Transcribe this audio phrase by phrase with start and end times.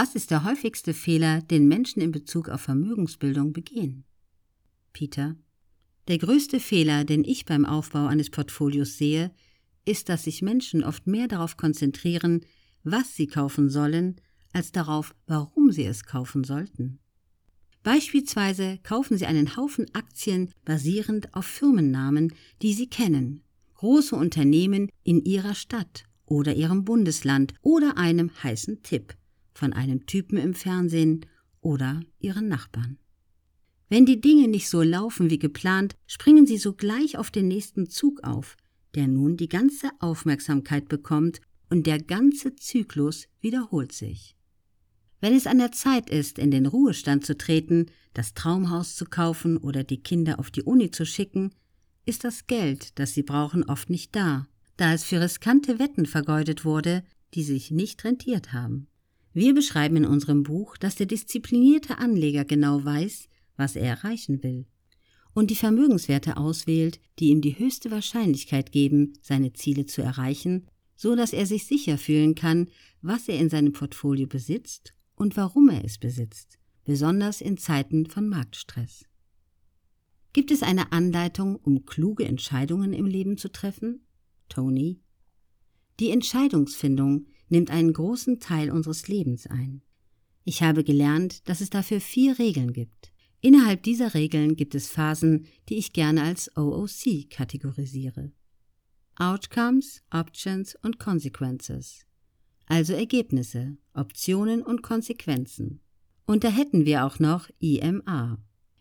[0.00, 4.04] Was ist der häufigste Fehler, den Menschen in Bezug auf Vermögensbildung begehen?
[4.92, 5.34] Peter.
[6.06, 9.32] Der größte Fehler, den ich beim Aufbau eines Portfolios sehe,
[9.84, 12.42] ist, dass sich Menschen oft mehr darauf konzentrieren,
[12.84, 14.20] was sie kaufen sollen,
[14.52, 17.00] als darauf, warum sie es kaufen sollten.
[17.82, 23.42] Beispielsweise kaufen sie einen Haufen Aktien basierend auf Firmennamen, die sie kennen,
[23.74, 29.16] große Unternehmen in ihrer Stadt oder ihrem Bundesland oder einem heißen Tipp
[29.58, 31.26] von einem Typen im Fernsehen
[31.60, 32.96] oder ihren Nachbarn.
[33.88, 38.22] Wenn die Dinge nicht so laufen wie geplant, springen sie sogleich auf den nächsten Zug
[38.22, 38.56] auf,
[38.94, 41.40] der nun die ganze Aufmerksamkeit bekommt
[41.70, 44.36] und der ganze Zyklus wiederholt sich.
[45.20, 49.56] Wenn es an der Zeit ist, in den Ruhestand zu treten, das Traumhaus zu kaufen
[49.56, 51.50] oder die Kinder auf die Uni zu schicken,
[52.06, 54.46] ist das Geld, das sie brauchen, oft nicht da,
[54.76, 57.02] da es für riskante Wetten vergeudet wurde,
[57.34, 58.86] die sich nicht rentiert haben.
[59.32, 64.66] Wir beschreiben in unserem Buch, dass der disziplinierte Anleger genau weiß, was er erreichen will,
[65.34, 71.14] und die Vermögenswerte auswählt, die ihm die höchste Wahrscheinlichkeit geben, seine Ziele zu erreichen, so
[71.14, 72.68] dass er sich sicher fühlen kann,
[73.02, 78.28] was er in seinem Portfolio besitzt und warum er es besitzt, besonders in Zeiten von
[78.28, 79.04] Marktstress.
[80.32, 84.06] Gibt es eine Anleitung, um kluge Entscheidungen im Leben zu treffen?
[84.48, 85.00] Tony.
[86.00, 89.82] Die Entscheidungsfindung nimmt einen großen Teil unseres Lebens ein.
[90.44, 93.12] Ich habe gelernt, dass es dafür vier Regeln gibt.
[93.40, 98.32] Innerhalb dieser Regeln gibt es Phasen, die ich gerne als OOC kategorisiere.
[99.16, 102.06] Outcomes, Options und Consequences.
[102.66, 105.80] Also Ergebnisse, Optionen und Konsequenzen.
[106.26, 108.38] Und da hätten wir auch noch EMA.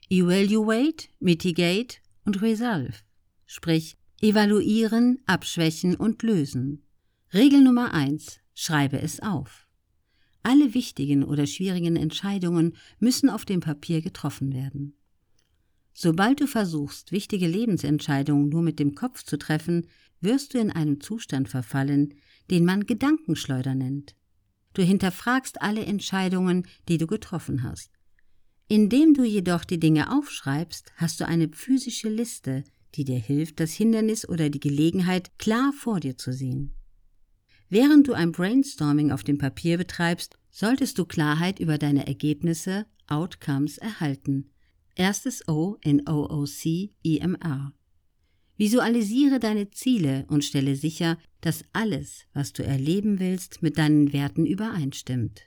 [0.09, 2.93] Evaluate, Mitigate und Resolve.
[3.45, 6.83] Sprich, evaluieren, abschwächen und lösen.
[7.33, 9.67] Regel Nummer eins: Schreibe es auf.
[10.41, 14.97] Alle wichtigen oder schwierigen Entscheidungen müssen auf dem Papier getroffen werden.
[15.93, 19.85] Sobald du versuchst, wichtige Lebensentscheidungen nur mit dem Kopf zu treffen,
[20.21, 22.15] wirst du in einen Zustand verfallen,
[22.49, 24.15] den man Gedankenschleuder nennt.
[24.73, 27.91] Du hinterfragst alle Entscheidungen, die du getroffen hast.
[28.67, 32.63] Indem du jedoch die Dinge aufschreibst, hast du eine physische Liste,
[32.95, 36.73] die dir hilft, das Hindernis oder die Gelegenheit klar vor dir zu sehen.
[37.69, 43.77] Während du ein Brainstorming auf dem Papier betreibst, solltest du Klarheit über deine Ergebnisse, Outcomes
[43.77, 44.51] erhalten.
[44.95, 47.73] Erstes O in OOC EMR.
[48.57, 54.45] Visualisiere deine Ziele und stelle sicher, dass alles, was du erleben willst, mit deinen Werten
[54.45, 55.43] übereinstimmt.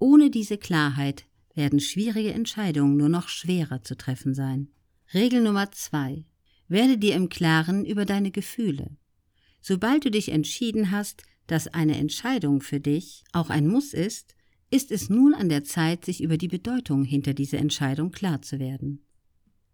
[0.00, 4.68] Ohne diese Klarheit werden schwierige Entscheidungen nur noch schwerer zu treffen sein.
[5.12, 6.24] Regel Nummer zwei.
[6.66, 8.96] Werde dir im Klaren über deine Gefühle.
[9.60, 14.34] Sobald du dich entschieden hast, dass eine Entscheidung für dich auch ein Muss ist,
[14.70, 18.58] ist es nun an der Zeit, sich über die Bedeutung hinter dieser Entscheidung klar zu
[18.58, 19.04] werden.